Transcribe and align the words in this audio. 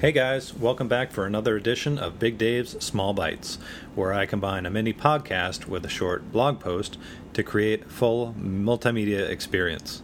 Hey 0.00 0.12
guys, 0.12 0.54
welcome 0.54 0.88
back 0.88 1.12
for 1.12 1.26
another 1.26 1.56
edition 1.56 1.98
of 1.98 2.18
Big 2.18 2.38
Dave's 2.38 2.82
Small 2.82 3.12
Bites, 3.12 3.58
where 3.94 4.14
I 4.14 4.24
combine 4.24 4.64
a 4.64 4.70
mini 4.70 4.94
podcast 4.94 5.66
with 5.66 5.84
a 5.84 5.90
short 5.90 6.32
blog 6.32 6.58
post 6.58 6.96
to 7.34 7.42
create 7.42 7.90
full 7.90 8.34
multimedia 8.38 9.28
experience. 9.28 10.00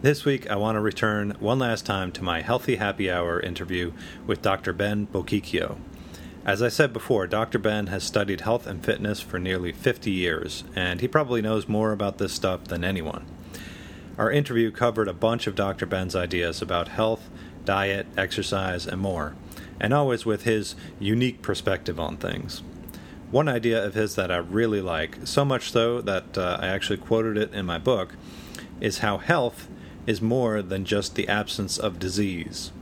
This 0.00 0.24
week, 0.24 0.48
I 0.48 0.54
want 0.54 0.76
to 0.76 0.80
return 0.80 1.36
one 1.40 1.58
last 1.58 1.84
time 1.84 2.12
to 2.12 2.22
my 2.22 2.40
Healthy 2.40 2.76
Happy 2.76 3.10
Hour 3.10 3.40
interview 3.40 3.90
with 4.28 4.42
Dr. 4.42 4.72
Ben 4.72 5.08
Bocchicchio. 5.08 5.76
As 6.44 6.62
I 6.62 6.68
said 6.68 6.92
before, 6.92 7.26
Dr. 7.26 7.58
Ben 7.58 7.88
has 7.88 8.04
studied 8.04 8.42
health 8.42 8.68
and 8.68 8.84
fitness 8.84 9.20
for 9.20 9.40
nearly 9.40 9.72
50 9.72 10.12
years, 10.12 10.62
and 10.76 11.00
he 11.00 11.08
probably 11.08 11.42
knows 11.42 11.66
more 11.66 11.90
about 11.90 12.18
this 12.18 12.32
stuff 12.32 12.66
than 12.66 12.84
anyone. 12.84 13.26
Our 14.18 14.30
interview 14.30 14.70
covered 14.70 15.08
a 15.08 15.12
bunch 15.12 15.48
of 15.48 15.56
Dr. 15.56 15.86
Ben's 15.86 16.14
ideas 16.14 16.62
about 16.62 16.88
health, 16.88 17.28
diet, 17.64 18.06
exercise, 18.16 18.86
and 18.86 19.00
more, 19.00 19.34
and 19.80 19.92
always 19.92 20.26
with 20.26 20.44
his 20.44 20.74
unique 20.98 21.42
perspective 21.42 21.98
on 21.98 22.16
things. 22.16 22.62
One 23.30 23.48
idea 23.48 23.82
of 23.84 23.94
his 23.94 24.14
that 24.16 24.30
I 24.30 24.36
really 24.36 24.80
like, 24.80 25.18
so 25.24 25.44
much 25.44 25.70
so 25.70 26.00
that 26.02 26.36
uh, 26.36 26.58
I 26.60 26.68
actually 26.68 26.98
quoted 26.98 27.36
it 27.38 27.54
in 27.54 27.64
my 27.64 27.78
book, 27.78 28.14
is 28.80 28.98
how 28.98 29.18
health 29.18 29.68
is 30.06 30.20
more 30.20 30.60
than 30.60 30.84
just 30.84 31.14
the 31.14 31.28
absence 31.28 31.78
of 31.78 31.98
disease. 31.98 32.72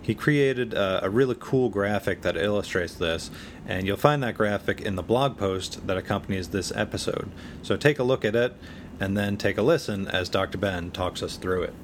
He 0.00 0.14
created 0.14 0.72
a, 0.72 1.04
a, 1.04 1.10
really 1.10 1.36
cool 1.38 1.68
graphic 1.68 2.22
that 2.22 2.36
illustrates 2.36 2.94
this, 2.94 3.30
and 3.66 3.86
you'll 3.86 3.96
find 3.96 4.22
that 4.22 4.36
graphic 4.36 4.80
in 4.80 4.96
the 4.96 5.02
blog 5.02 5.36
post 5.36 5.86
that 5.86 5.96
accompanies 5.96 6.48
this 6.48 6.72
episode. 6.74 7.30
So 7.62 7.76
take 7.76 7.98
a 7.98 8.02
look 8.02 8.24
at 8.24 8.34
it 8.34 8.54
and 8.98 9.16
then 9.16 9.36
take 9.36 9.58
a 9.58 9.62
listen 9.62 10.08
as 10.08 10.28
Dr. 10.28 10.58
Ben 10.58 10.90
talks 10.90 11.22
us 11.22 11.36
through 11.36 11.64
it 11.64 11.74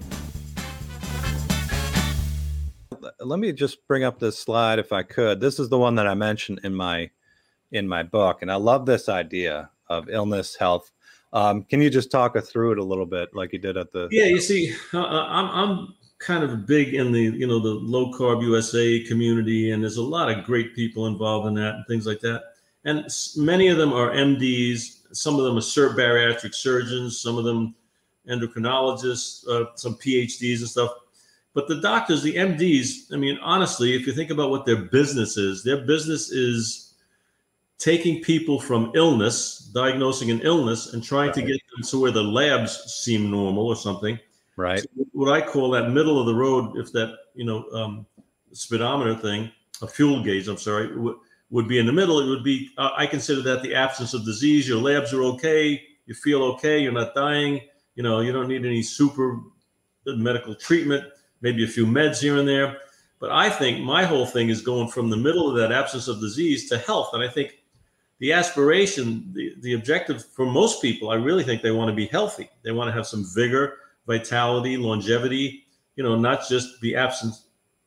let 3.27 3.39
me 3.39 3.53
just 3.53 3.87
bring 3.87 4.05
up 4.05 4.19
this 4.19 4.39
slide 4.39 4.79
if 4.79 4.93
I 4.93 5.03
could. 5.03 5.41
This 5.41 5.59
is 5.59 5.69
the 5.69 5.79
one 5.79 5.95
that 5.97 6.07
I 6.07 6.15
mentioned 6.15 6.61
in 6.63 6.75
my 6.75 7.11
in 7.73 7.89
my 7.89 8.03
book, 8.03 8.43
and 8.43 8.51
I 8.51 8.57
love 8.57 8.87
this 8.87 9.09
idea 9.09 9.71
of 9.89 10.09
illness, 10.09 10.57
health. 10.57 10.93
Um, 11.33 11.65
can 11.65 11.81
you 11.83 11.91
just 11.91 12.11
talk 12.11 12.37
us 12.37 12.49
through 12.51 12.73
it 12.73 12.79
a 12.79 12.85
little 12.85 13.07
bit, 13.07 13.35
like 13.35 13.53
you 13.53 13.59
did 13.59 13.77
at 13.77 13.93
the? 13.93 14.09
Yeah, 14.11 14.25
you 14.25 14.41
see, 14.41 14.75
uh, 14.95 15.03
uh 15.03 15.27
I'm 15.29 15.51
I'm 15.51 15.95
kind 16.19 16.45
of 16.45 16.67
big 16.67 16.95
in 16.95 17.13
the 17.13 17.23
you 17.23 17.47
know 17.47 17.59
the 17.59 17.69
low 17.69 18.13
carb 18.13 18.43
USA 18.43 19.03
community, 19.05 19.73
and 19.73 19.83
there's 19.83 19.97
a 19.97 20.03
lot 20.03 20.31
of 20.31 20.45
great 20.45 20.75
people 20.75 21.07
involved 21.07 21.49
in 21.49 21.55
that 21.55 21.75
and 21.75 21.87
things 21.87 22.07
like 22.07 22.21
that. 22.21 22.43
And 22.85 23.07
many 23.37 23.69
of 23.69 23.79
them 23.79 23.93
are 23.93 24.11
MDs. 24.13 25.01
Some 25.13 25.39
of 25.39 25.45
them 25.45 25.57
are 25.57 25.97
bariatric 25.97 26.55
surgeons. 26.55 27.21
Some 27.21 27.37
of 27.37 27.45
them 27.45 27.75
endocrinologists. 28.29 29.47
Uh, 29.49 29.67
some 29.75 29.97
PhDs 29.97 30.61
and 30.61 30.69
stuff 30.69 30.93
but 31.57 31.69
the 31.69 31.81
doctors, 31.81 32.23
the 32.23 32.35
MDs, 32.35 33.15
I 33.15 33.17
mean, 33.17 33.39
honestly, 33.41 33.97
if 33.97 34.07
you 34.07 34.13
think 34.13 34.31
about 34.31 34.51
what 34.51 34.67
their 34.67 34.77
business 34.77 35.39
is, 35.39 35.65
their 35.65 35.87
business 35.87 36.31
is 36.31 36.93
taking 37.79 38.23
people 38.23 38.61
from 38.61 38.93
illness, 38.95 39.61
diagnosing 39.73 40.31
an 40.31 40.43
illness, 40.43 40.93
and 40.93 41.03
trying 41.03 41.29
right. 41.29 41.35
to 41.35 41.41
get 41.41 41.59
them 41.75 41.83
to 41.83 41.99
where 41.99 42.11
the 42.11 42.23
labs 42.23 42.77
seem 42.93 43.31
normal 43.31 43.69
or 43.69 43.75
something. 43.75 44.19
Right. 44.57 44.81
So 44.81 45.07
what 45.13 45.33
I 45.33 45.41
call 45.41 45.71
that 45.71 45.89
middle 45.89 46.21
of 46.21 46.27
the 46.27 46.35
road, 46.35 46.77
if 46.77 46.93
that, 46.93 47.17
you 47.35 47.47
know, 47.47 47.65
um, 47.71 48.05
speedometer 48.53 49.15
thing, 49.15 49.51
a 49.81 49.87
fuel 49.87 50.23
gauge, 50.23 50.49
I'm 50.49 50.59
sorry, 50.59 50.89
w- 50.89 51.19
would 51.49 51.69
be 51.69 51.79
in 51.79 51.87
the 51.87 51.93
middle. 51.93 52.21
It 52.21 52.29
would 52.29 52.45
be, 52.45 52.69
uh, 52.77 52.91
I 52.95 53.07
consider 53.07 53.41
that 53.41 53.63
the 53.63 53.75
absence 53.75 54.13
of 54.13 54.27
disease. 54.27 54.69
Your 54.69 54.83
labs 54.83 55.15
are 55.15 55.23
okay. 55.23 55.83
You 56.05 56.13
feel 56.13 56.43
okay. 56.43 56.81
You're 56.81 56.93
not 56.93 57.15
dying. 57.15 57.63
You 57.95 58.03
know, 58.03 58.21
you 58.21 58.31
don't 58.31 58.47
need 58.47 58.67
any 58.67 58.83
super 58.83 59.41
medical 60.05 60.55
treatment 60.55 61.05
maybe 61.47 61.63
a 61.63 61.69
few 61.69 61.87
meds 61.87 62.21
here 62.21 62.39
and 62.39 62.49
there. 62.49 62.79
But 63.21 63.31
I 63.31 63.49
think 63.49 63.79
my 63.79 64.05
whole 64.05 64.27
thing 64.27 64.49
is 64.49 64.61
going 64.61 64.89
from 64.89 65.11
the 65.11 65.17
middle 65.17 65.49
of 65.49 65.57
that 65.57 65.71
absence 65.71 66.09
of 66.09 66.21
disease 66.21 66.69
to 66.71 66.79
health. 66.79 67.11
And 67.13 67.23
I 67.23 67.29
think 67.29 67.61
the 68.19 68.33
aspiration, 68.33 69.31
the, 69.33 69.55
the 69.61 69.75
objective 69.75 70.25
for 70.25 70.45
most 70.45 70.83
people, 70.83 71.11
I 71.11 71.15
really 71.15 71.45
think 71.45 71.63
they 71.63 71.71
want 71.71 71.89
to 71.89 71.95
be 71.95 72.07
healthy. 72.07 72.51
They 72.65 72.73
want 72.73 72.89
to 72.89 72.93
have 72.93 73.07
some 73.07 73.25
vigor, 73.33 73.77
vitality, 74.09 74.77
longevity, 74.77 75.67
you 75.95 76.03
know, 76.03 76.17
not 76.17 76.49
just 76.49 76.81
be 76.81 76.97
absent 76.97 77.35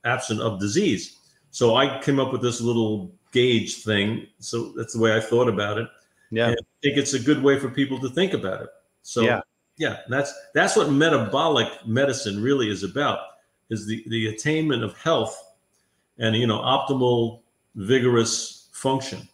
absent 0.06 0.40
of 0.40 0.62
disease. 0.62 1.18
So 1.52 1.76
I 1.76 2.00
came 2.00 2.18
up 2.18 2.32
with 2.32 2.42
this 2.42 2.62
little 2.62 3.12
gauge 3.34 3.84
thing. 3.84 4.26
So 4.40 4.72
that's 4.78 4.94
the 4.94 5.02
way 5.02 5.18
I 5.18 5.20
thought 5.20 5.50
about 5.50 5.78
it. 5.80 5.90
Yeah. 6.32 6.48
And 6.48 6.56
I 6.56 6.64
think 6.82 6.98
it's 6.98 7.14
a 7.14 7.20
good 7.20 7.44
way 7.44 7.60
for 7.60 7.70
people 7.70 8.00
to 8.00 8.10
think 8.10 8.34
about 8.34 8.62
it. 8.62 8.70
So 9.02 9.22
yeah, 9.22 9.42
yeah 9.78 9.98
that's 10.08 10.32
that's 10.54 10.78
what 10.78 10.90
metabolic 10.90 11.68
medicine 11.86 12.42
really 12.42 12.70
is 12.70 12.84
about 12.84 13.20
is 13.70 13.86
the, 13.86 14.04
the 14.08 14.28
attainment 14.28 14.84
of 14.84 14.98
health 14.98 15.38
and 16.18 16.36
you 16.36 16.48
know 16.48 16.60
optimal 16.60 17.42
vigorous 17.76 18.70
function 18.72 19.28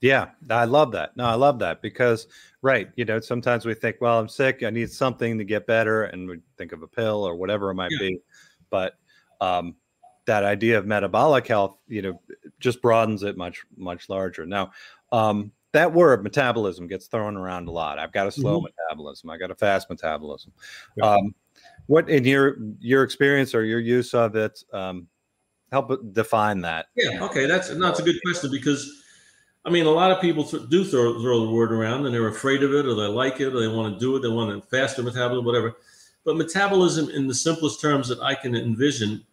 yeah 0.00 0.28
i 0.50 0.64
love 0.64 0.92
that 0.92 1.16
no 1.16 1.24
i 1.24 1.34
love 1.34 1.58
that 1.58 1.82
because 1.82 2.26
right 2.62 2.90
you 2.96 3.04
know 3.04 3.20
sometimes 3.20 3.64
we 3.64 3.74
think 3.74 3.96
well 4.00 4.18
i'm 4.18 4.28
sick 4.28 4.62
i 4.62 4.70
need 4.70 4.90
something 4.90 5.38
to 5.38 5.44
get 5.44 5.66
better 5.66 6.04
and 6.04 6.28
we 6.28 6.38
think 6.56 6.72
of 6.72 6.82
a 6.82 6.88
pill 6.88 7.26
or 7.26 7.34
whatever 7.34 7.70
it 7.70 7.74
might 7.74 7.90
yeah. 7.92 8.08
be 8.08 8.18
but 8.70 8.94
um, 9.40 9.74
that 10.26 10.44
idea 10.44 10.76
of 10.76 10.86
metabolic 10.86 11.46
health 11.46 11.78
you 11.88 12.02
know 12.02 12.20
just 12.60 12.82
broadens 12.82 13.22
it 13.22 13.36
much 13.36 13.64
much 13.76 14.08
larger 14.08 14.44
now 14.46 14.70
um, 15.10 15.50
that 15.72 15.92
word 15.92 16.22
metabolism 16.22 16.86
gets 16.86 17.06
thrown 17.06 17.36
around 17.36 17.66
a 17.68 17.70
lot 17.70 17.98
i've 17.98 18.12
got 18.12 18.26
a 18.26 18.30
slow 18.30 18.58
mm-hmm. 18.58 18.66
metabolism 18.88 19.30
i 19.30 19.36
got 19.36 19.50
a 19.50 19.54
fast 19.54 19.88
metabolism 19.90 20.52
yeah. 20.96 21.04
um, 21.04 21.34
what 21.88 22.08
in 22.08 22.24
your 22.24 22.56
your 22.78 23.02
experience 23.02 23.54
or 23.54 23.64
your 23.64 23.80
use 23.80 24.14
of 24.14 24.36
it 24.36 24.62
um, 24.72 25.08
help 25.72 25.90
define 26.12 26.60
that? 26.60 26.86
Yeah, 26.94 27.24
okay, 27.24 27.46
that's 27.46 27.74
that's 27.76 27.98
a 27.98 28.02
good 28.02 28.20
question 28.22 28.50
because 28.50 29.02
I 29.64 29.70
mean 29.70 29.86
a 29.86 29.90
lot 29.90 30.10
of 30.10 30.20
people 30.20 30.44
do 30.44 30.84
throw, 30.84 31.20
throw 31.20 31.46
the 31.46 31.50
word 31.50 31.72
around 31.72 32.04
and 32.06 32.14
they're 32.14 32.28
afraid 32.28 32.62
of 32.62 32.72
it 32.74 32.86
or 32.86 32.94
they 32.94 33.06
like 33.06 33.40
it 33.40 33.54
or 33.54 33.60
they 33.60 33.68
want 33.68 33.94
to 33.94 33.98
do 33.98 34.14
it, 34.16 34.20
they 34.20 34.28
want 34.28 34.56
a 34.56 34.60
faster 34.60 35.02
metabolism, 35.02 35.44
whatever. 35.44 35.76
But 36.24 36.36
metabolism, 36.36 37.08
in 37.08 37.26
the 37.26 37.34
simplest 37.34 37.80
terms 37.80 38.06
that 38.08 38.20
I 38.20 38.34
can 38.34 38.54
envision, 38.54 39.24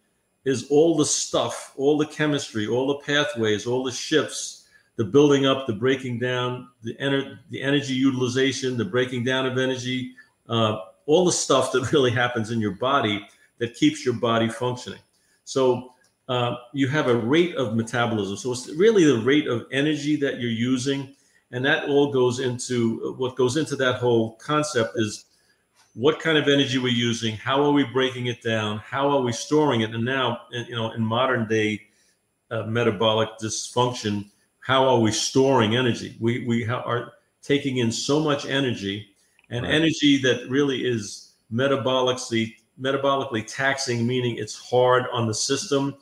is 0.46 0.66
all 0.70 0.96
the 0.96 1.04
stuff, 1.04 1.74
all 1.76 1.98
the 1.98 2.06
chemistry, 2.06 2.66
all 2.66 2.86
the 2.86 3.04
pathways, 3.04 3.66
all 3.66 3.84
the 3.84 3.92
shifts, 3.92 4.66
the 4.96 5.04
building 5.04 5.44
up, 5.44 5.66
the 5.66 5.74
breaking 5.74 6.18
down, 6.20 6.68
the, 6.82 6.94
ener- 6.94 7.38
the 7.50 7.60
energy 7.60 7.92
utilization, 7.92 8.78
the 8.78 8.84
breaking 8.84 9.24
down 9.24 9.44
of 9.44 9.58
energy, 9.58 10.12
uh, 10.48 10.78
all 11.06 11.24
the 11.24 11.32
stuff 11.32 11.72
that 11.72 11.92
really 11.92 12.10
happens 12.10 12.50
in 12.50 12.60
your 12.60 12.72
body 12.72 13.26
that 13.58 13.74
keeps 13.74 14.04
your 14.04 14.14
body 14.14 14.48
functioning. 14.48 15.00
So 15.44 15.92
uh, 16.28 16.56
you 16.72 16.88
have 16.88 17.08
a 17.08 17.16
rate 17.16 17.54
of 17.56 17.74
metabolism. 17.74 18.36
So 18.36 18.52
it's 18.52 18.68
really 18.74 19.04
the 19.04 19.18
rate 19.18 19.46
of 19.46 19.66
energy 19.72 20.16
that 20.16 20.40
you're 20.40 20.50
using. 20.50 21.14
And 21.52 21.64
that 21.64 21.88
all 21.88 22.12
goes 22.12 22.40
into 22.40 23.14
what 23.16 23.36
goes 23.36 23.56
into 23.56 23.76
that 23.76 23.96
whole 23.96 24.32
concept 24.32 24.94
is 24.96 25.26
what 25.96 26.20
kind 26.20 26.36
of 26.36 26.46
energy 26.46 26.76
we're 26.76 26.92
using, 26.92 27.34
how 27.36 27.64
are 27.64 27.72
we 27.72 27.82
breaking 27.84 28.26
it 28.26 28.42
down, 28.42 28.78
how 28.78 29.08
are 29.08 29.22
we 29.22 29.32
storing 29.32 29.80
it, 29.80 29.94
and 29.94 30.04
now 30.04 30.42
you 30.50 30.74
know 30.74 30.90
in 30.90 31.02
modern 31.02 31.48
day 31.48 31.80
uh, 32.50 32.64
metabolic 32.64 33.30
dysfunction, 33.42 34.26
how 34.60 34.86
are 34.86 35.00
we 35.00 35.10
storing 35.10 35.74
energy? 35.74 36.14
We 36.20 36.46
we 36.46 36.64
ha- 36.64 36.82
are 36.84 37.14
taking 37.42 37.78
in 37.78 37.90
so 37.90 38.20
much 38.20 38.44
energy 38.44 39.08
and 39.50 39.64
right. 39.64 39.74
energy 39.74 40.18
that 40.22 40.48
really 40.48 40.86
is 40.86 41.32
metabolically 41.52 42.54
metabolically 42.80 43.46
taxing, 43.46 44.06
meaning 44.06 44.36
it's 44.36 44.54
hard 44.54 45.04
on 45.12 45.26
the 45.26 45.34
system. 45.34 45.94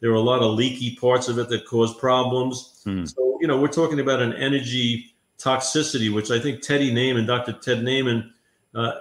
There 0.00 0.10
are 0.10 0.14
a 0.14 0.20
lot 0.20 0.42
of 0.42 0.54
leaky 0.54 0.96
parts 0.96 1.28
of 1.28 1.38
it 1.38 1.48
that 1.48 1.66
cause 1.66 1.94
problems. 1.94 2.80
Hmm. 2.84 3.04
So, 3.04 3.38
you 3.40 3.48
know, 3.48 3.60
we're 3.60 3.68
talking 3.68 4.00
about 4.00 4.22
an 4.22 4.32
energy 4.34 5.14
toxicity, 5.38 6.12
which 6.12 6.30
I 6.30 6.38
think 6.38 6.62
Teddy 6.62 6.92
Naiman, 6.92 7.26
Dr. 7.26 7.52
Ted 7.52 7.78
Naiman, 7.78 8.30
uh, 8.74 8.92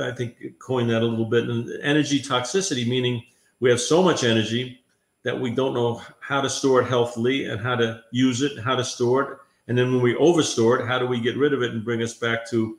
I 0.00 0.12
think 0.12 0.58
coined 0.58 0.90
that 0.90 1.02
a 1.02 1.06
little 1.06 1.26
bit. 1.26 1.48
And 1.48 1.70
energy 1.82 2.20
toxicity, 2.20 2.86
meaning 2.86 3.22
we 3.60 3.70
have 3.70 3.80
so 3.80 4.02
much 4.02 4.24
energy 4.24 4.80
that 5.24 5.38
we 5.38 5.50
don't 5.50 5.74
know 5.74 6.00
how 6.20 6.40
to 6.40 6.48
store 6.48 6.82
it 6.82 6.88
healthily 6.88 7.46
and 7.46 7.60
how 7.60 7.74
to 7.76 8.02
use 8.12 8.42
it, 8.42 8.58
how 8.62 8.76
to 8.76 8.84
store 8.84 9.22
it. 9.22 9.38
And 9.66 9.76
then 9.76 9.92
when 9.92 10.02
we 10.02 10.16
overstore 10.16 10.80
it, 10.80 10.86
how 10.86 10.98
do 10.98 11.06
we 11.06 11.20
get 11.20 11.36
rid 11.36 11.52
of 11.52 11.62
it 11.62 11.72
and 11.72 11.84
bring 11.84 12.02
us 12.02 12.14
back 12.14 12.48
to 12.50 12.78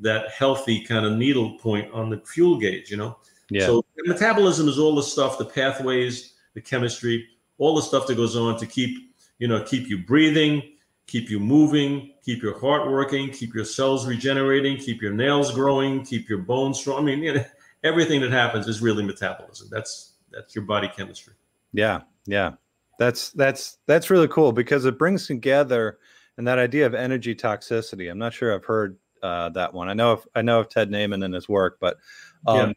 that 0.00 0.30
healthy 0.30 0.80
kind 0.80 1.04
of 1.04 1.12
needle 1.14 1.58
point 1.58 1.92
on 1.92 2.10
the 2.10 2.18
fuel 2.18 2.58
gauge, 2.58 2.90
you 2.90 2.96
know? 2.96 3.18
Yeah. 3.50 3.66
So 3.66 3.84
metabolism 3.98 4.68
is 4.68 4.78
all 4.78 4.94
the 4.94 5.02
stuff, 5.02 5.38
the 5.38 5.44
pathways, 5.44 6.34
the 6.54 6.60
chemistry, 6.60 7.26
all 7.58 7.74
the 7.74 7.82
stuff 7.82 8.06
that 8.06 8.16
goes 8.16 8.36
on 8.36 8.58
to 8.58 8.66
keep, 8.66 9.14
you 9.38 9.48
know, 9.48 9.62
keep 9.62 9.88
you 9.88 9.98
breathing, 9.98 10.62
keep 11.06 11.30
you 11.30 11.40
moving, 11.40 12.12
keep 12.22 12.42
your 12.42 12.58
heart 12.58 12.90
working, 12.90 13.30
keep 13.30 13.54
your 13.54 13.64
cells 13.64 14.06
regenerating, 14.06 14.76
keep 14.76 15.00
your 15.02 15.12
nails 15.12 15.52
growing, 15.52 16.04
keep 16.04 16.28
your 16.28 16.38
bones 16.38 16.78
strong. 16.78 17.00
I 17.00 17.02
mean, 17.02 17.22
you 17.22 17.34
know, 17.36 17.44
everything 17.82 18.20
that 18.20 18.30
happens 18.30 18.68
is 18.68 18.80
really 18.80 19.04
metabolism. 19.04 19.68
That's 19.70 20.14
that's 20.30 20.54
your 20.54 20.64
body 20.64 20.90
chemistry. 20.94 21.34
Yeah, 21.72 22.02
yeah. 22.26 22.52
That's 22.98 23.30
that's 23.30 23.78
that's 23.86 24.10
really 24.10 24.28
cool 24.28 24.52
because 24.52 24.84
it 24.84 24.98
brings 24.98 25.26
together 25.26 25.98
and 26.36 26.46
that 26.46 26.58
idea 26.58 26.86
of 26.86 26.94
energy 26.94 27.34
toxicity. 27.34 28.10
I'm 28.10 28.18
not 28.18 28.32
sure 28.32 28.54
I've 28.54 28.64
heard 28.64 28.98
uh, 29.22 29.48
that 29.50 29.72
one. 29.72 29.88
I 29.88 29.94
know 29.94 30.12
of 30.12 30.28
I 30.34 30.42
know 30.42 30.60
of 30.60 30.68
Ted 30.68 30.90
Naiman 30.90 31.24
and 31.24 31.34
his 31.34 31.48
work, 31.48 31.78
but 31.80 31.98
um, 32.46 32.56
yeah. 32.56 32.72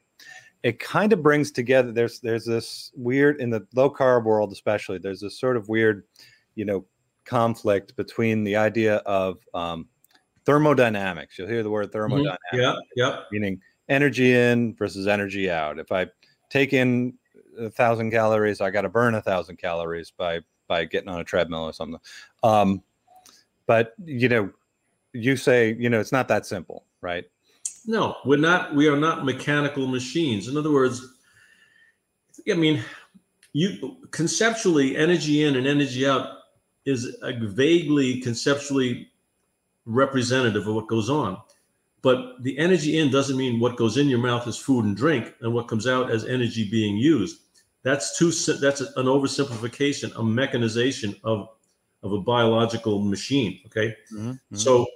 it 0.64 0.80
kind 0.80 1.14
of 1.14 1.22
brings 1.22 1.52
together. 1.52 1.92
There's 1.92 2.20
there's 2.20 2.46
this 2.46 2.92
weird 2.96 3.40
in 3.42 3.50
the 3.50 3.66
low 3.74 3.90
carb 3.90 4.24
world, 4.24 4.52
especially. 4.52 4.98
There's 4.98 5.22
this 5.22 5.40
sort 5.40 5.58
of 5.58 5.70
weird, 5.70 6.04
you 6.56 6.66
know, 6.66 6.86
conflict 7.26 7.96
between 7.96 8.44
the 8.44 8.56
idea 8.56 8.98
of 8.98 9.40
um, 9.54 9.88
thermodynamics. 10.46 11.38
You'll 11.38 11.48
hear 11.48 11.64
the 11.64 11.70
word 11.70 11.92
thermodynamics. 11.92 12.40
Mm-hmm. 12.54 12.62
Yeah, 12.62 12.76
yeah. 12.96 13.20
Meaning 13.32 13.62
energy 13.90 14.36
in 14.36 14.76
versus 14.76 15.08
energy 15.08 15.50
out. 15.50 15.80
If 15.80 15.92
I 15.92 16.08
take 16.50 16.74
in 16.74 17.14
a 17.58 17.70
thousand 17.70 18.12
calories, 18.12 18.62
I 18.62 18.72
got 18.72 18.82
to 18.82 18.90
burn 18.90 19.16
a 19.16 19.22
thousand 19.22 19.58
calories 19.58 20.12
by 20.12 20.42
by 20.68 20.86
getting 20.86 21.10
on 21.10 21.20
a 21.20 21.24
treadmill 21.24 21.64
or 21.64 21.74
something. 21.74 22.00
Um, 22.44 22.82
but 23.68 23.94
you 24.06 24.30
know, 24.30 24.52
you 25.14 25.36
say 25.36 25.76
you 25.80 25.90
know 25.90 26.00
it's 26.00 26.12
not 26.12 26.28
that 26.28 26.46
simple, 26.46 26.86
right? 27.02 27.26
No, 27.86 28.18
we're 28.26 28.38
not. 28.38 28.76
We 28.76 28.88
are 28.88 28.98
not 28.98 29.26
mechanical 29.26 29.88
machines. 29.88 30.48
In 30.48 30.58
other 30.58 30.72
words, 30.72 31.06
I 32.50 32.54
mean, 32.54 32.84
you 33.54 33.98
conceptually, 34.12 34.96
energy 34.96 35.44
in 35.44 35.56
and 35.56 35.68
energy 35.68 36.08
out 36.08 36.28
is 36.86 37.16
vaguely 37.24 38.22
conceptually 38.22 39.08
representative 39.86 40.68
of 40.68 40.76
what 40.76 40.88
goes 40.88 41.10
on. 41.10 41.38
But 42.02 42.42
the 42.42 42.58
energy 42.58 42.98
in 42.98 43.12
doesn't 43.12 43.38
mean 43.38 43.60
what 43.60 43.78
goes 43.78 43.98
in 43.98 44.10
your 44.10 44.20
mouth 44.20 44.48
is 44.48 44.58
food 44.58 44.86
and 44.86 44.98
drink, 44.98 45.34
and 45.42 45.54
what 45.54 45.68
comes 45.68 45.86
out 45.88 46.12
as 46.12 46.26
energy 46.26 46.70
being 46.70 46.98
used. 46.98 47.42
That's 47.84 48.18
too. 48.18 48.32
That's 48.54 48.82
an 48.82 49.06
oversimplification, 49.06 50.16
a 50.18 50.24
mechanization 50.24 51.16
of 51.24 51.50
of 52.04 52.14
a 52.14 52.20
biological 52.20 53.02
machine. 53.02 53.60
Okay, 53.68 53.96
mm-hmm. 54.14 54.56
so 54.56 54.88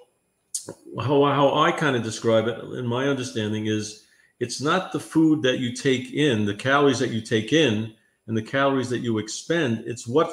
how 1.00 1.23
how 1.25 1.56
I 1.56 1.71
kind 1.71 1.95
of 1.95 2.03
describe 2.03 2.47
it, 2.47 2.59
in 2.77 2.85
my 2.88 3.07
understanding, 3.07 3.67
is 3.67 4.06
it's 4.39 4.62
not 4.62 4.91
the 4.91 5.00
food 5.00 5.41
that 5.44 5.59
you 5.59 5.73
take 5.73 6.13
in, 6.13 6.45
the 6.45 6.56
calories 6.56 7.00
that 7.00 7.12
you 7.12 7.21
take 7.21 7.53
in, 7.53 7.94
and 8.27 8.35
the 8.35 8.41
calories 8.41 8.89
that 8.89 9.00
you 9.00 9.17
expend. 9.17 9.83
It's 9.85 10.07
what 10.07 10.31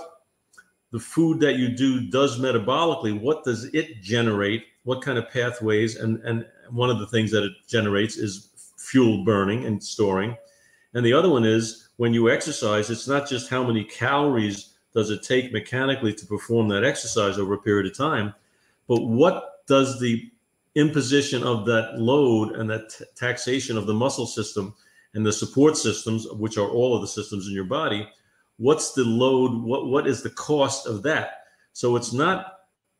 the 0.90 1.00
food 1.00 1.40
that 1.40 1.56
you 1.56 1.69
do 1.69 2.11
does 2.11 2.38
metabolically. 2.38 3.19
What 3.19 3.44
does 3.44 3.64
it 3.75 4.02
generate? 4.02 4.64
What 4.84 5.02
kind 5.02 5.19
of 5.19 5.31
pathways? 5.31 5.96
And 5.96 6.23
and 6.25 6.46
one 6.70 6.90
of 6.90 6.99
the 6.99 7.06
things 7.06 7.31
that 7.31 7.44
it 7.44 7.52
generates 7.69 8.17
is 8.17 8.49
fuel 8.78 9.25
burning 9.25 9.64
and 9.67 9.82
storing. 9.82 10.37
And 10.94 11.05
the 11.06 11.12
other 11.12 11.31
one 11.31 11.44
is 11.44 11.88
when 11.96 12.12
you 12.12 12.31
exercise, 12.31 12.90
it's 12.90 13.08
not 13.08 13.28
just 13.28 13.49
how 13.49 13.64
many 13.64 13.85
calories 13.85 14.75
does 14.93 15.11
it 15.11 15.23
take 15.23 15.52
mechanically 15.52 16.12
to 16.12 16.26
perform 16.26 16.69
that 16.69 16.85
exercise 16.85 17.38
over 17.38 17.55
a 17.55 17.58
period 17.58 17.87
of 17.87 17.96
time, 17.96 18.35
but 18.88 19.06
what 19.06 19.51
does 19.73 19.99
the 19.99 20.31
imposition 20.75 21.43
of 21.43 21.65
that 21.65 21.99
load 21.99 22.57
and 22.57 22.69
that 22.69 22.91
t- 22.91 23.07
taxation 23.17 23.79
of 23.79 23.87
the 23.87 23.95
muscle 23.95 24.27
system 24.27 24.75
and 25.15 25.25
the 25.25 25.33
support 25.33 25.79
systems, 25.79 26.27
which 26.33 26.59
are 26.59 26.69
all 26.69 26.95
of 26.95 27.01
the 27.01 27.09
systems 27.09 27.47
in 27.47 27.55
your 27.55 27.65
body, 27.65 28.07
what's 28.59 28.93
the 28.93 29.03
load? 29.03 29.51
What 29.63 29.87
what 29.87 30.07
is 30.07 30.23
the 30.23 30.29
cost 30.51 30.87
of 30.87 31.03
that? 31.05 31.45
So 31.73 31.97
it's 31.97 32.13
not 32.13 32.39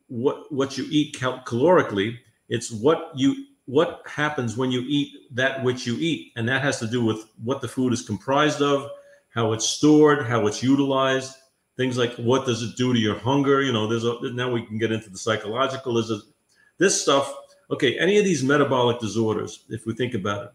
what 0.07 0.51
what 0.51 0.75
you 0.75 0.87
eat 0.89 1.15
cal- 1.19 1.43
calorically; 1.45 2.17
it's 2.49 2.71
what 2.71 3.11
you 3.15 3.45
what 3.65 4.01
happens 4.07 4.57
when 4.57 4.71
you 4.71 4.83
eat 4.87 5.09
that 5.31 5.63
which 5.63 5.85
you 5.85 5.95
eat, 5.99 6.31
and 6.35 6.49
that 6.49 6.63
has 6.63 6.79
to 6.79 6.87
do 6.87 7.05
with 7.05 7.19
what 7.43 7.61
the 7.61 7.67
food 7.67 7.93
is 7.93 8.01
comprised 8.01 8.63
of, 8.63 8.89
how 9.29 9.53
it's 9.53 9.67
stored, 9.67 10.25
how 10.25 10.47
it's 10.47 10.63
utilized, 10.63 11.35
things 11.77 11.99
like 11.99 12.15
what 12.15 12.47
does 12.47 12.63
it 12.63 12.75
do 12.77 12.93
to 12.93 12.99
your 12.99 13.19
hunger. 13.19 13.61
You 13.61 13.73
know, 13.73 13.87
there's 13.87 14.05
a 14.05 14.15
now 14.33 14.51
we 14.51 14.65
can 14.65 14.79
get 14.79 14.91
into 14.91 15.11
the 15.11 15.17
psychological. 15.19 15.99
Is 15.99 16.32
this 16.77 17.01
stuff? 17.01 17.33
Okay, 17.71 17.97
any 17.97 18.17
of 18.17 18.25
these 18.25 18.43
metabolic 18.43 18.99
disorders, 18.99 19.65
if 19.69 19.85
we 19.85 19.93
think 19.93 20.13
about 20.13 20.45
it, 20.45 20.51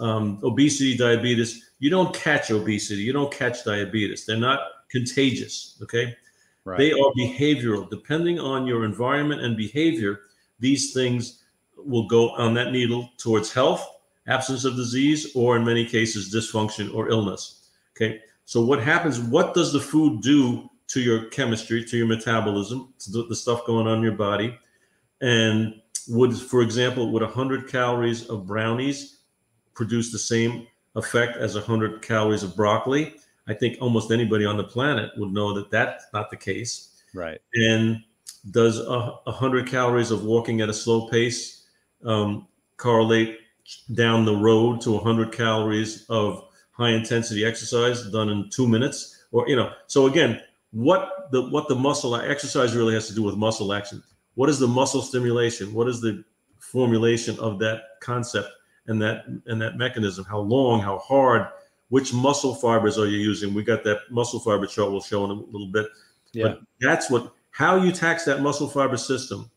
um, 0.00 0.40
obesity, 0.42 0.96
diabetes, 0.96 1.70
you 1.78 1.90
don't 1.90 2.14
catch 2.14 2.50
obesity, 2.50 3.02
you 3.02 3.12
don't 3.12 3.32
catch 3.32 3.64
diabetes. 3.64 4.26
They're 4.26 4.36
not 4.36 4.60
contagious. 4.90 5.78
Okay, 5.82 6.14
right. 6.64 6.78
they 6.78 6.92
are 6.92 7.12
behavioral. 7.18 7.88
Depending 7.88 8.38
on 8.38 8.66
your 8.66 8.84
environment 8.84 9.42
and 9.42 9.56
behavior, 9.56 10.20
these 10.58 10.92
things 10.92 11.44
will 11.76 12.06
go 12.06 12.30
on 12.30 12.54
that 12.54 12.72
needle 12.72 13.10
towards 13.18 13.52
health, 13.52 13.86
absence 14.26 14.64
of 14.64 14.76
disease, 14.76 15.32
or 15.34 15.56
in 15.56 15.64
many 15.64 15.84
cases, 15.84 16.34
dysfunction 16.34 16.92
or 16.94 17.08
illness. 17.08 17.70
Okay. 17.96 18.20
So, 18.44 18.64
what 18.64 18.82
happens? 18.82 19.18
What 19.18 19.54
does 19.54 19.72
the 19.72 19.80
food 19.80 20.22
do 20.22 20.70
to 20.88 21.00
your 21.00 21.24
chemistry, 21.26 21.84
to 21.84 21.96
your 21.96 22.06
metabolism, 22.06 22.94
to 23.00 23.26
the 23.28 23.34
stuff 23.34 23.66
going 23.66 23.86
on 23.86 23.98
in 23.98 24.04
your 24.04 24.12
body? 24.12 24.56
And 25.20 25.80
would, 26.08 26.36
for 26.36 26.62
example, 26.62 27.10
would 27.12 27.22
100 27.22 27.68
calories 27.68 28.28
of 28.28 28.46
brownies 28.46 29.20
produce 29.74 30.12
the 30.12 30.18
same 30.18 30.66
effect 30.94 31.36
as 31.36 31.54
100 31.54 32.02
calories 32.02 32.42
of 32.42 32.56
broccoli? 32.56 33.14
I 33.48 33.54
think 33.54 33.78
almost 33.80 34.10
anybody 34.10 34.44
on 34.44 34.56
the 34.56 34.64
planet 34.64 35.10
would 35.16 35.32
know 35.32 35.54
that 35.54 35.70
that's 35.70 36.04
not 36.12 36.30
the 36.30 36.36
case. 36.36 37.02
Right. 37.14 37.40
And 37.54 38.02
does 38.50 38.78
a, 38.78 39.18
100 39.24 39.66
calories 39.66 40.10
of 40.10 40.24
walking 40.24 40.60
at 40.60 40.68
a 40.68 40.74
slow 40.74 41.08
pace 41.08 41.66
um, 42.04 42.46
correlate 42.76 43.38
down 43.94 44.24
the 44.24 44.36
road 44.36 44.80
to 44.82 44.92
100 44.92 45.32
calories 45.32 46.06
of 46.08 46.44
high 46.72 46.90
intensity 46.90 47.44
exercise 47.44 48.08
done 48.10 48.28
in 48.28 48.48
two 48.50 48.68
minutes 48.68 49.24
or 49.32 49.48
you 49.48 49.56
know 49.56 49.72
so 49.86 50.06
again 50.06 50.40
what 50.70 51.32
the 51.32 51.42
what 51.50 51.66
the 51.68 51.74
muscle 51.74 52.14
exercise 52.14 52.76
really 52.76 52.94
has 52.94 53.08
to 53.08 53.14
do 53.14 53.22
with 53.22 53.34
muscle 53.36 53.72
action 53.72 54.02
what 54.36 54.48
is 54.48 54.58
the 54.58 54.68
muscle 54.68 55.02
stimulation 55.02 55.72
what 55.74 55.88
is 55.88 56.00
the 56.00 56.24
formulation 56.58 57.38
of 57.38 57.58
that 57.58 57.82
concept 58.00 58.48
and 58.86 59.02
that 59.02 59.24
and 59.46 59.60
that 59.60 59.76
mechanism 59.76 60.24
how 60.24 60.38
long 60.38 60.80
how 60.80 60.98
hard 60.98 61.48
which 61.88 62.14
muscle 62.14 62.54
fibers 62.54 62.98
are 62.98 63.06
you 63.06 63.18
using 63.18 63.52
we 63.52 63.62
got 63.62 63.84
that 63.84 63.98
muscle 64.10 64.40
fiber 64.40 64.66
chart 64.66 64.90
we'll 64.90 65.00
show 65.00 65.24
in 65.24 65.30
a 65.30 65.34
little 65.34 65.70
bit 65.72 65.86
yeah. 66.32 66.44
but 66.44 66.60
that's 66.80 67.10
what 67.10 67.32
how 67.50 67.76
you 67.76 67.90
tax 67.90 68.24
that 68.24 68.40
muscle 68.40 68.68
fiber 68.68 68.96
system 68.96 69.50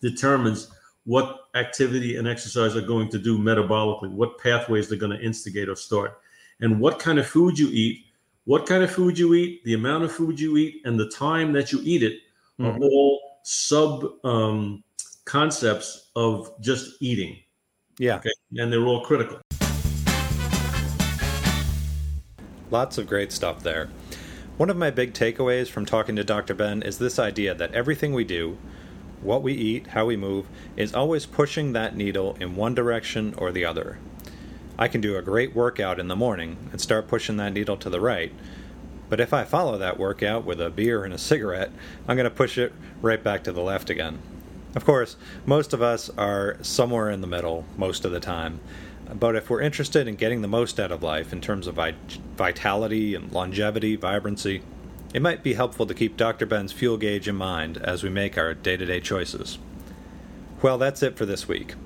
determines 0.00 0.70
what 1.04 1.48
activity 1.54 2.16
and 2.16 2.26
exercise 2.26 2.76
are 2.76 2.86
going 2.86 3.08
to 3.10 3.18
do 3.18 3.38
metabolically, 3.38 4.10
what 4.10 4.38
pathways 4.38 4.88
they're 4.88 4.98
going 4.98 5.16
to 5.16 5.24
instigate 5.24 5.68
or 5.68 5.76
start, 5.76 6.18
and 6.60 6.80
what 6.80 6.98
kind 6.98 7.18
of 7.18 7.26
food 7.26 7.58
you 7.58 7.68
eat, 7.70 8.04
what 8.44 8.66
kind 8.66 8.82
of 8.82 8.90
food 8.90 9.18
you 9.18 9.34
eat, 9.34 9.62
the 9.64 9.74
amount 9.74 10.04
of 10.04 10.12
food 10.12 10.38
you 10.40 10.56
eat, 10.56 10.80
and 10.84 10.98
the 10.98 11.08
time 11.10 11.52
that 11.52 11.72
you 11.72 11.80
eat 11.82 12.02
it 12.02 12.20
mm-hmm. 12.58 12.82
are 12.82 12.86
all 12.86 13.23
sub 13.44 14.04
um, 14.24 14.82
concepts 15.26 16.10
of 16.16 16.50
just 16.60 17.00
eating. 17.00 17.38
Yeah. 17.98 18.16
Okay? 18.16 18.30
And 18.56 18.72
they're 18.72 18.86
all 18.86 19.04
critical. 19.04 19.40
Lots 22.70 22.98
of 22.98 23.06
great 23.06 23.30
stuff 23.30 23.62
there. 23.62 23.90
One 24.56 24.70
of 24.70 24.76
my 24.76 24.90
big 24.90 25.12
takeaways 25.12 25.68
from 25.68 25.84
talking 25.84 26.16
to 26.16 26.24
Dr. 26.24 26.54
Ben 26.54 26.82
is 26.82 26.98
this 26.98 27.18
idea 27.18 27.54
that 27.54 27.74
everything 27.74 28.14
we 28.14 28.24
do, 28.24 28.56
what 29.20 29.42
we 29.42 29.52
eat, 29.52 29.88
how 29.88 30.06
we 30.06 30.16
move, 30.16 30.46
is 30.76 30.94
always 30.94 31.26
pushing 31.26 31.72
that 31.72 31.96
needle 31.96 32.36
in 32.40 32.56
one 32.56 32.74
direction 32.74 33.34
or 33.36 33.52
the 33.52 33.64
other. 33.64 33.98
I 34.78 34.88
can 34.88 35.00
do 35.00 35.16
a 35.16 35.22
great 35.22 35.54
workout 35.54 36.00
in 36.00 36.08
the 36.08 36.16
morning 36.16 36.68
and 36.72 36.80
start 36.80 37.08
pushing 37.08 37.36
that 37.36 37.52
needle 37.52 37.76
to 37.76 37.90
the 37.90 38.00
right, 38.00 38.32
but 39.14 39.20
if 39.20 39.32
I 39.32 39.44
follow 39.44 39.78
that 39.78 39.96
workout 39.96 40.44
with 40.44 40.60
a 40.60 40.70
beer 40.70 41.04
and 41.04 41.14
a 41.14 41.18
cigarette, 41.18 41.70
I'm 42.08 42.16
going 42.16 42.24
to 42.24 42.34
push 42.34 42.58
it 42.58 42.72
right 43.00 43.22
back 43.22 43.44
to 43.44 43.52
the 43.52 43.60
left 43.60 43.88
again. 43.88 44.18
Of 44.74 44.84
course, 44.84 45.14
most 45.46 45.72
of 45.72 45.80
us 45.80 46.10
are 46.18 46.56
somewhere 46.62 47.10
in 47.10 47.20
the 47.20 47.28
middle 47.28 47.64
most 47.76 48.04
of 48.04 48.10
the 48.10 48.18
time. 48.18 48.58
But 49.14 49.36
if 49.36 49.48
we're 49.48 49.60
interested 49.60 50.08
in 50.08 50.16
getting 50.16 50.42
the 50.42 50.48
most 50.48 50.80
out 50.80 50.90
of 50.90 51.04
life 51.04 51.32
in 51.32 51.40
terms 51.40 51.68
of 51.68 51.78
vitality 52.36 53.14
and 53.14 53.30
longevity, 53.30 53.94
vibrancy, 53.94 54.62
it 55.14 55.22
might 55.22 55.44
be 55.44 55.54
helpful 55.54 55.86
to 55.86 55.94
keep 55.94 56.16
Dr. 56.16 56.44
Ben's 56.44 56.72
fuel 56.72 56.96
gauge 56.96 57.28
in 57.28 57.36
mind 57.36 57.76
as 57.76 58.02
we 58.02 58.10
make 58.10 58.36
our 58.36 58.52
day 58.52 58.76
to 58.76 58.84
day 58.84 58.98
choices. 58.98 59.60
Well, 60.60 60.76
that's 60.76 61.04
it 61.04 61.16
for 61.16 61.24
this 61.24 61.46
week. 61.46 61.76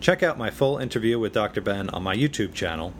Check 0.00 0.22
out 0.22 0.38
my 0.38 0.48
full 0.48 0.78
interview 0.78 1.18
with 1.18 1.34
Dr. 1.34 1.60
Ben 1.60 1.90
on 1.90 2.02
my 2.02 2.16
YouTube 2.16 2.54
channel, 2.54 2.94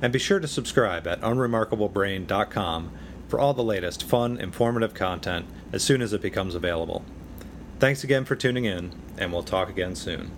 and 0.00 0.12
be 0.12 0.20
sure 0.20 0.38
to 0.38 0.46
subscribe 0.46 1.08
at 1.08 1.20
unremarkablebrain.com 1.22 2.92
for 3.32 3.40
all 3.40 3.54
the 3.54 3.64
latest 3.64 4.02
fun, 4.02 4.36
informative 4.36 4.92
content 4.92 5.46
as 5.72 5.82
soon 5.82 6.02
as 6.02 6.12
it 6.12 6.20
becomes 6.20 6.54
available. 6.54 7.02
Thanks 7.78 8.04
again 8.04 8.26
for 8.26 8.36
tuning 8.36 8.66
in, 8.66 8.92
and 9.16 9.32
we'll 9.32 9.42
talk 9.42 9.70
again 9.70 9.96
soon. 9.96 10.32